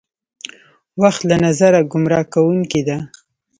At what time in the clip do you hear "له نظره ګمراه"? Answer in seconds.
1.29-2.25